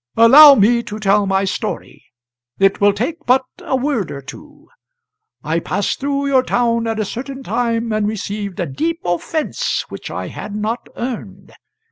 ]Allow 0.17 0.55
me 0.55 0.81
to 0.81 0.97
tell 0.99 1.27
my 1.27 1.43
story 1.45 2.05
it 2.57 2.81
will 2.81 2.91
take 2.91 3.23
but 3.27 3.43
a 3.59 3.75
word 3.75 4.09
or 4.09 4.19
two. 4.19 4.67
I 5.43 5.59
passed 5.59 5.99
through 5.99 6.25
your 6.25 6.41
town 6.41 6.87
at 6.87 6.99
a 6.99 7.05
certain 7.05 7.43
time, 7.43 7.93
and 7.93 8.07
received 8.07 8.59
a 8.59 8.65
deep 8.65 8.99
offence 9.05 9.85
which 9.89 10.09
I 10.09 10.29
had 10.29 10.55
not 10.55 10.87
earned. 10.97 11.53